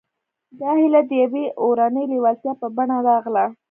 دا 0.59 0.69
هيله 0.79 1.01
د 1.09 1.11
يوې 1.23 1.45
اورنۍ 1.63 2.05
لېوالتيا 2.11 2.53
په 2.61 2.67
بڼه 2.75 2.97
راغله. 3.09 3.45